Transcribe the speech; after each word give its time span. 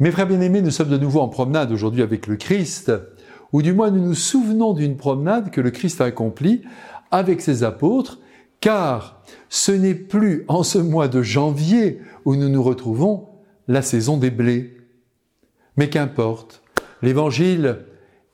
Mes 0.00 0.10
frères 0.10 0.26
bien-aimés, 0.26 0.62
nous 0.62 0.70
sommes 0.70 0.88
de 0.88 0.96
nouveau 0.96 1.20
en 1.20 1.28
promenade 1.28 1.72
aujourd'hui 1.72 2.00
avec 2.00 2.26
le 2.26 2.36
Christ, 2.36 2.90
ou 3.52 3.60
du 3.60 3.74
moins 3.74 3.90
nous 3.90 4.02
nous 4.02 4.14
souvenons 4.14 4.72
d'une 4.72 4.96
promenade 4.96 5.50
que 5.50 5.60
le 5.60 5.70
Christ 5.70 6.00
a 6.00 6.06
accomplie 6.06 6.62
avec 7.10 7.42
ses 7.42 7.64
apôtres, 7.64 8.18
car 8.60 9.22
ce 9.50 9.72
n'est 9.72 9.94
plus 9.94 10.46
en 10.48 10.62
ce 10.62 10.78
mois 10.78 11.08
de 11.08 11.20
janvier 11.20 12.00
où 12.24 12.34
nous 12.34 12.48
nous 12.48 12.62
retrouvons 12.62 13.28
la 13.68 13.82
saison 13.82 14.16
des 14.16 14.30
blés. 14.30 14.78
Mais 15.76 15.90
qu'importe, 15.90 16.62
l'Évangile 17.02 17.80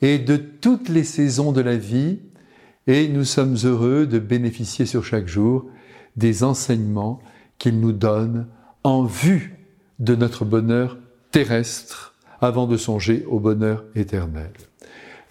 est 0.03 0.21
de 0.21 0.37
toutes 0.37 0.89
les 0.89 1.03
saisons 1.03 1.51
de 1.51 1.63
la 1.63 1.77
vie 1.77 2.21
et 2.87 3.09
nous 3.09 3.25
sommes 3.25 3.57
heureux 3.65 4.07
de 4.07 4.21
bénéficier 4.21 4.87
sur 4.87 5.05
chaque 5.05 5.27
jour 5.27 5.67
des 6.15 6.45
enseignements 6.45 7.19
qu'il 7.59 7.81
nous 7.81 7.93
donne 7.93 8.47
en 8.85 9.03
vue 9.03 9.67
de 9.99 10.15
notre 10.15 10.45
bonheur 10.45 10.99
terrestre 11.31 12.15
avant 12.41 12.67
de 12.67 12.77
songer 12.77 13.25
au 13.29 13.41
bonheur 13.41 13.85
éternel. 13.95 14.51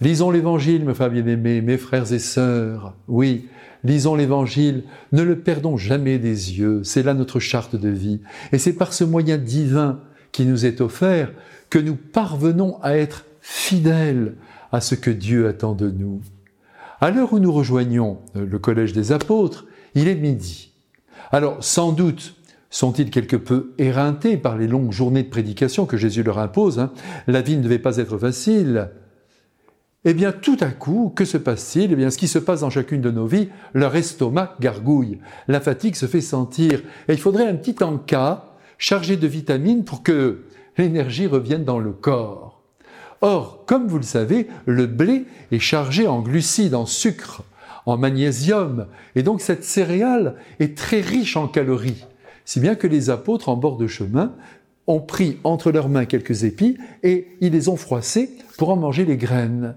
Lisons 0.01 0.31
l'Évangile, 0.31 0.83
mes 0.83 0.93
frères 0.93 1.09
bien-aimés, 1.09 1.61
mes 1.61 1.77
frères 1.77 2.11
et 2.11 2.19
sœurs. 2.19 2.93
Oui, 3.07 3.47
lisons 3.83 4.15
l'Évangile, 4.15 4.83
ne 5.13 5.21
le 5.21 5.39
perdons 5.39 5.77
jamais 5.77 6.17
des 6.17 6.59
yeux, 6.59 6.83
c'est 6.83 7.03
là 7.03 7.13
notre 7.13 7.39
charte 7.39 7.75
de 7.75 7.89
vie. 7.89 8.21
Et 8.51 8.57
c'est 8.57 8.73
par 8.73 8.93
ce 8.93 9.03
moyen 9.03 9.37
divin 9.37 9.99
qui 10.31 10.45
nous 10.45 10.65
est 10.65 10.81
offert 10.81 11.31
que 11.69 11.79
nous 11.79 11.95
parvenons 11.95 12.77
à 12.81 12.97
être 12.97 13.25
fidèles 13.41 14.35
à 14.71 14.81
ce 14.81 14.95
que 14.95 15.11
Dieu 15.11 15.47
attend 15.47 15.73
de 15.73 15.89
nous. 15.89 16.21
À 16.99 17.11
l'heure 17.11 17.33
où 17.33 17.39
nous 17.39 17.51
rejoignons 17.51 18.19
le 18.33 18.59
collège 18.59 18.93
des 18.93 19.11
apôtres, 19.11 19.65
il 19.95 20.07
est 20.07 20.15
midi. 20.15 20.71
Alors, 21.31 21.63
sans 21.63 21.91
doute, 21.91 22.35
sont-ils 22.75 23.09
quelque 23.09 23.37
peu 23.37 23.71
éreintés 23.77 24.35
par 24.35 24.57
les 24.57 24.67
longues 24.67 24.91
journées 24.91 25.23
de 25.23 25.29
prédication 25.29 25.85
que 25.85 25.95
Jésus 25.95 26.23
leur 26.23 26.39
impose 26.39 26.77
hein? 26.79 26.91
La 27.25 27.41
vie 27.41 27.55
ne 27.55 27.63
devait 27.63 27.79
pas 27.79 27.95
être 27.97 28.17
facile. 28.17 28.89
Eh 30.03 30.13
bien, 30.13 30.33
tout 30.33 30.57
à 30.59 30.67
coup, 30.67 31.13
que 31.15 31.23
se 31.23 31.37
passe-t-il? 31.37 31.93
Eh 31.93 31.95
bien, 31.95 32.09
ce 32.09 32.17
qui 32.17 32.27
se 32.27 32.37
passe 32.37 32.59
dans 32.59 32.69
chacune 32.69 32.99
de 32.99 33.11
nos 33.11 33.27
vies, 33.27 33.47
leur 33.73 33.95
estomac 33.95 34.57
gargouille, 34.59 35.19
la 35.47 35.61
fatigue 35.61 35.95
se 35.95 36.05
fait 36.05 36.19
sentir, 36.19 36.81
et 37.07 37.13
il 37.13 37.17
faudrait 37.17 37.47
un 37.47 37.55
petit 37.55 37.81
encas 37.81 38.57
chargé 38.77 39.15
de 39.15 39.25
vitamines 39.25 39.85
pour 39.85 40.03
que 40.03 40.43
l'énergie 40.77 41.27
revienne 41.27 41.63
dans 41.63 41.79
le 41.79 41.93
corps. 41.93 42.61
Or, 43.21 43.63
comme 43.65 43.87
vous 43.87 43.99
le 43.99 44.03
savez, 44.03 44.49
le 44.65 44.85
blé 44.85 45.23
est 45.53 45.59
chargé 45.59 46.07
en 46.07 46.21
glucides, 46.21 46.75
en 46.75 46.85
sucre, 46.85 47.43
en 47.85 47.97
magnésium, 47.97 48.87
et 49.15 49.23
donc 49.23 49.39
cette 49.39 49.63
céréale 49.63 50.35
est 50.59 50.77
très 50.77 50.99
riche 50.99 51.37
en 51.37 51.47
calories, 51.47 52.05
si 52.45 52.59
bien 52.59 52.75
que 52.75 52.87
les 52.87 53.09
apôtres 53.09 53.49
en 53.49 53.57
bord 53.57 53.77
de 53.77 53.87
chemin 53.87 54.33
ont 54.87 55.01
pris 55.01 55.39
entre 55.43 55.71
leurs 55.71 55.89
mains 55.89 56.05
quelques 56.05 56.43
épis 56.43 56.77
et 57.03 57.27
ils 57.41 57.51
les 57.51 57.69
ont 57.69 57.75
froissés 57.75 58.29
pour 58.57 58.69
en 58.69 58.75
manger 58.75 59.03
les 59.03 59.17
graines. 59.17 59.75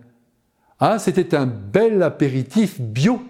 Ah, 0.81 0.99
c'était 0.99 1.35
un 1.35 1.47
bel 1.47 2.03
apéritif 2.03 2.81
bio 2.81 3.21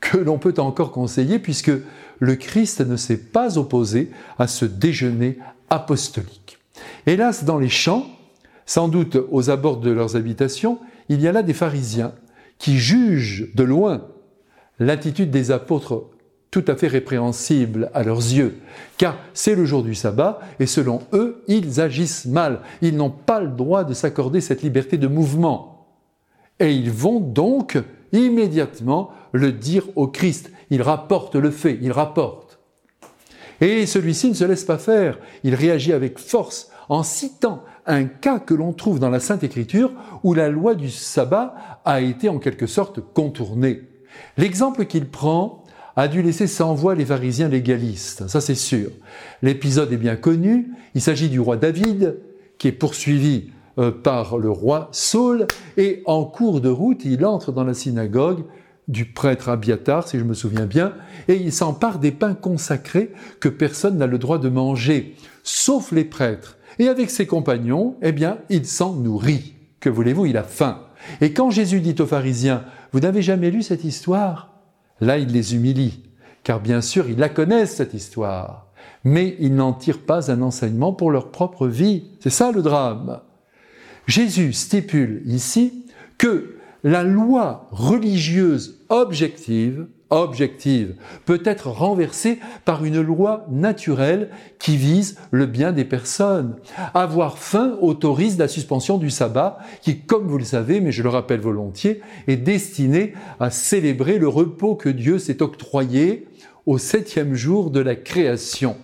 que 0.00 0.18
l'on 0.18 0.38
peut 0.38 0.54
encore 0.58 0.92
conseiller 0.92 1.38
puisque 1.38 1.72
le 2.18 2.36
Christ 2.36 2.80
ne 2.80 2.96
s'est 2.96 3.16
pas 3.16 3.56
opposé 3.56 4.10
à 4.38 4.46
ce 4.46 4.64
déjeuner 4.64 5.38
apostolique. 5.70 6.58
Hélas, 7.06 7.44
dans 7.44 7.58
les 7.58 7.68
champs, 7.68 8.06
sans 8.66 8.88
doute 8.88 9.16
aux 9.30 9.50
abords 9.50 9.78
de 9.78 9.90
leurs 9.90 10.16
habitations, 10.16 10.78
il 11.08 11.20
y 11.20 11.28
a 11.28 11.32
là 11.32 11.42
des 11.42 11.54
pharisiens 11.54 12.12
qui 12.58 12.78
jugent 12.78 13.48
de 13.54 13.62
loin 13.62 14.06
l'attitude 14.78 15.30
des 15.30 15.50
apôtres 15.50 16.04
tout 16.50 16.64
à 16.66 16.76
fait 16.76 16.86
répréhensible 16.86 17.90
à 17.92 18.02
leurs 18.02 18.18
yeux, 18.18 18.58
car 18.96 19.16
c'est 19.34 19.54
le 19.54 19.64
jour 19.64 19.82
du 19.82 19.94
sabbat, 19.94 20.40
et 20.60 20.66
selon 20.66 21.02
eux, 21.12 21.42
ils 21.46 21.80
agissent 21.80 22.26
mal. 22.26 22.60
Ils 22.80 22.96
n'ont 22.96 23.10
pas 23.10 23.40
le 23.40 23.48
droit 23.48 23.84
de 23.84 23.94
s'accorder 23.94 24.40
cette 24.40 24.62
liberté 24.62 24.96
de 24.96 25.08
mouvement. 25.08 25.86
Et 26.58 26.72
ils 26.72 26.90
vont 26.90 27.20
donc 27.20 27.78
immédiatement 28.12 29.10
le 29.32 29.52
dire 29.52 29.84
au 29.96 30.08
Christ. 30.08 30.50
Il 30.70 30.82
rapporte 30.82 31.34
le 31.36 31.50
fait, 31.50 31.78
il 31.82 31.92
rapporte. 31.92 32.58
Et 33.60 33.86
celui-ci 33.86 34.28
ne 34.28 34.34
se 34.34 34.44
laisse 34.44 34.64
pas 34.64 34.78
faire. 34.78 35.18
Il 35.44 35.54
réagit 35.54 35.92
avec 35.92 36.18
force 36.18 36.70
en 36.88 37.02
citant 37.02 37.64
un 37.86 38.04
cas 38.04 38.38
que 38.38 38.54
l'on 38.54 38.72
trouve 38.72 38.98
dans 38.98 39.10
la 39.10 39.20
Sainte 39.20 39.44
Écriture 39.44 39.92
où 40.22 40.34
la 40.34 40.48
loi 40.48 40.74
du 40.74 40.90
sabbat 40.90 41.80
a 41.84 42.00
été 42.00 42.28
en 42.28 42.38
quelque 42.38 42.66
sorte 42.66 43.00
contournée. 43.00 43.82
L'exemple 44.36 44.86
qu'il 44.86 45.08
prend 45.08 45.64
a 45.98 46.06
dû 46.06 46.22
laisser 46.22 46.46
sans 46.46 46.74
voix 46.74 46.94
les 46.94 47.04
pharisiens 47.04 47.48
légalistes, 47.48 48.28
ça 48.28 48.40
c'est 48.40 48.54
sûr. 48.54 48.90
L'épisode 49.42 49.92
est 49.92 49.96
bien 49.96 50.14
connu, 50.14 50.68
il 50.94 51.00
s'agit 51.00 51.28
du 51.28 51.40
roi 51.40 51.56
David 51.56 52.18
qui 52.56 52.68
est 52.68 52.72
poursuivi 52.72 53.50
euh, 53.78 53.90
par 53.90 54.38
le 54.38 54.48
roi 54.48 54.90
Saul, 54.92 55.48
et 55.76 56.02
en 56.06 56.24
cours 56.24 56.60
de 56.60 56.68
route, 56.68 57.04
il 57.04 57.26
entre 57.26 57.50
dans 57.50 57.64
la 57.64 57.74
synagogue 57.74 58.44
du 58.86 59.06
prêtre 59.06 59.48
Abiatar, 59.48 60.06
si 60.06 60.20
je 60.20 60.24
me 60.24 60.34
souviens 60.34 60.66
bien, 60.66 60.94
et 61.26 61.34
il 61.34 61.52
s'empare 61.52 61.98
des 61.98 62.12
pains 62.12 62.34
consacrés 62.34 63.10
que 63.40 63.48
personne 63.48 63.98
n'a 63.98 64.06
le 64.06 64.18
droit 64.18 64.38
de 64.38 64.48
manger, 64.48 65.16
sauf 65.42 65.90
les 65.90 66.04
prêtres. 66.04 66.58
Et 66.78 66.86
avec 66.86 67.10
ses 67.10 67.26
compagnons, 67.26 67.96
eh 68.02 68.12
bien, 68.12 68.38
il 68.50 68.66
s'en 68.66 68.94
nourrit. 68.94 69.54
Que 69.80 69.90
voulez-vous, 69.90 70.26
il 70.26 70.36
a 70.36 70.44
faim. 70.44 70.78
Et 71.20 71.32
quand 71.32 71.50
Jésus 71.50 71.80
dit 71.80 71.96
aux 71.98 72.06
pharisiens, 72.06 72.62
vous 72.92 73.00
n'avez 73.00 73.20
jamais 73.20 73.50
lu 73.50 73.64
cette 73.64 73.82
histoire? 73.82 74.57
Là, 75.00 75.18
il 75.18 75.32
les 75.32 75.54
humilie, 75.54 76.02
car 76.42 76.60
bien 76.60 76.80
sûr, 76.80 77.08
ils 77.08 77.18
la 77.18 77.28
connaissent, 77.28 77.76
cette 77.76 77.94
histoire, 77.94 78.66
mais 79.04 79.36
ils 79.38 79.54
n'en 79.54 79.72
tirent 79.72 80.04
pas 80.04 80.30
un 80.30 80.42
enseignement 80.42 80.92
pour 80.92 81.10
leur 81.10 81.30
propre 81.30 81.66
vie. 81.66 82.04
C'est 82.20 82.30
ça 82.30 82.52
le 82.52 82.62
drame. 82.62 83.20
Jésus 84.06 84.52
stipule 84.52 85.22
ici 85.26 85.84
que 86.16 86.56
la 86.82 87.02
loi 87.02 87.68
religieuse 87.70 88.80
objective, 88.88 89.86
objective 90.10 90.94
peut 91.24 91.42
être 91.44 91.68
renversée 91.68 92.38
par 92.64 92.84
une 92.84 93.00
loi 93.00 93.46
naturelle 93.50 94.30
qui 94.58 94.76
vise 94.76 95.18
le 95.30 95.46
bien 95.46 95.72
des 95.72 95.84
personnes. 95.84 96.56
Avoir 96.94 97.38
faim 97.38 97.76
autorise 97.80 98.38
la 98.38 98.48
suspension 98.48 98.98
du 98.98 99.10
sabbat 99.10 99.58
qui, 99.82 100.00
comme 100.00 100.26
vous 100.26 100.38
le 100.38 100.44
savez, 100.44 100.80
mais 100.80 100.92
je 100.92 101.02
le 101.02 101.08
rappelle 101.08 101.40
volontiers, 101.40 102.00
est 102.26 102.36
destiné 102.36 103.14
à 103.40 103.50
célébrer 103.50 104.18
le 104.18 104.28
repos 104.28 104.74
que 104.74 104.88
Dieu 104.88 105.18
s'est 105.18 105.42
octroyé 105.42 106.28
au 106.66 106.78
septième 106.78 107.34
jour 107.34 107.70
de 107.70 107.80
la 107.80 107.96
création. 107.96 108.76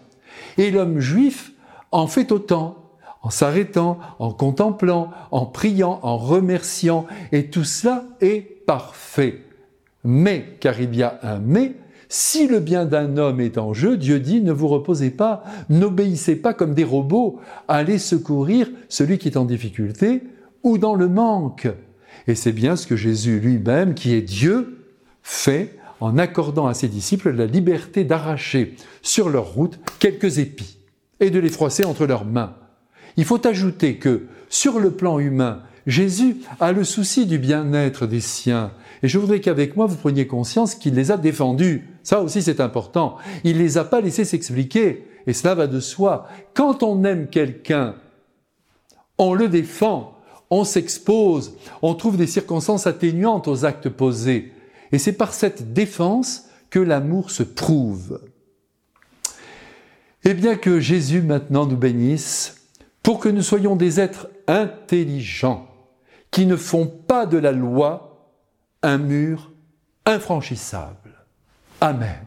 Et 0.58 0.70
l'homme 0.70 1.00
juif 1.00 1.52
en 1.90 2.06
fait 2.06 2.32
autant 2.32 2.84
en 3.24 3.30
s'arrêtant, 3.30 3.98
en 4.18 4.32
contemplant, 4.32 5.10
en 5.30 5.46
priant, 5.46 5.98
en 6.02 6.18
remerciant, 6.18 7.06
et 7.32 7.48
tout 7.48 7.64
cela 7.64 8.04
est 8.20 8.66
parfait. 8.66 9.42
Mais, 10.04 10.56
car 10.60 10.80
il 10.80 10.94
y 10.94 11.02
a 11.02 11.18
un 11.22 11.38
mais, 11.38 11.72
si 12.08 12.46
le 12.46 12.60
bien 12.60 12.84
d'un 12.84 13.16
homme 13.16 13.40
est 13.40 13.58
en 13.58 13.72
jeu, 13.72 13.96
Dieu 13.96 14.20
dit 14.20 14.40
ne 14.40 14.52
vous 14.52 14.68
reposez 14.68 15.10
pas, 15.10 15.42
n'obéissez 15.70 16.36
pas 16.36 16.54
comme 16.54 16.74
des 16.74 16.84
robots, 16.84 17.40
allez 17.66 17.98
secourir 17.98 18.70
celui 18.88 19.18
qui 19.18 19.28
est 19.28 19.36
en 19.36 19.44
difficulté 19.44 20.22
ou 20.62 20.78
dans 20.78 20.94
le 20.94 21.08
manque. 21.08 21.68
Et 22.28 22.34
c'est 22.34 22.52
bien 22.52 22.76
ce 22.76 22.86
que 22.86 22.96
Jésus 22.96 23.40
lui-même, 23.40 23.94
qui 23.94 24.14
est 24.14 24.22
Dieu, 24.22 24.86
fait 25.22 25.76
en 26.00 26.18
accordant 26.18 26.66
à 26.66 26.74
ses 26.74 26.88
disciples 26.88 27.30
la 27.30 27.46
liberté 27.46 28.04
d'arracher 28.04 28.76
sur 29.02 29.28
leur 29.28 29.52
route 29.54 29.80
quelques 29.98 30.38
épis 30.38 30.78
et 31.20 31.30
de 31.30 31.38
les 31.38 31.48
froisser 31.48 31.84
entre 31.84 32.06
leurs 32.06 32.24
mains. 32.24 32.54
Il 33.16 33.24
faut 33.24 33.46
ajouter 33.46 33.96
que, 33.96 34.26
sur 34.48 34.80
le 34.80 34.90
plan 34.90 35.18
humain, 35.18 35.62
Jésus 35.86 36.38
a 36.60 36.72
le 36.72 36.84
souci 36.84 37.26
du 37.26 37.38
bien-être 37.38 38.06
des 38.06 38.20
siens. 38.20 38.72
Et 39.02 39.08
je 39.08 39.18
voudrais 39.18 39.40
qu'avec 39.40 39.76
moi, 39.76 39.86
vous 39.86 39.96
preniez 39.96 40.26
conscience 40.26 40.74
qu'il 40.74 40.94
les 40.94 41.10
a 41.10 41.16
défendus. 41.16 41.88
Ça 42.02 42.22
aussi, 42.22 42.42
c'est 42.42 42.60
important. 42.60 43.18
Il 43.44 43.58
les 43.58 43.76
a 43.76 43.84
pas 43.84 44.00
laissés 44.00 44.24
s'expliquer. 44.24 45.06
Et 45.26 45.32
cela 45.32 45.54
va 45.54 45.66
de 45.66 45.80
soi. 45.80 46.26
Quand 46.54 46.82
on 46.82 47.04
aime 47.04 47.28
quelqu'un, 47.28 47.96
on 49.18 49.34
le 49.34 49.48
défend, 49.48 50.18
on 50.50 50.64
s'expose, 50.64 51.56
on 51.82 51.94
trouve 51.94 52.16
des 52.16 52.26
circonstances 52.26 52.86
atténuantes 52.86 53.48
aux 53.48 53.64
actes 53.64 53.88
posés. 53.90 54.52
Et 54.92 54.98
c'est 54.98 55.12
par 55.12 55.34
cette 55.34 55.72
défense 55.72 56.46
que 56.70 56.78
l'amour 56.78 57.30
se 57.30 57.42
prouve. 57.42 58.20
Et 60.24 60.32
bien 60.32 60.56
que 60.56 60.80
Jésus 60.80 61.20
maintenant 61.20 61.66
nous 61.66 61.76
bénisse, 61.76 62.68
pour 63.02 63.20
que 63.20 63.28
nous 63.28 63.42
soyons 63.42 63.76
des 63.76 64.00
êtres 64.00 64.30
intelligents 64.46 65.68
qui 66.34 66.46
ne 66.46 66.56
font 66.56 66.88
pas 66.88 67.26
de 67.26 67.38
la 67.38 67.52
loi 67.52 68.32
un 68.82 68.98
mur 68.98 69.52
infranchissable. 70.04 71.12
Amen. 71.80 72.26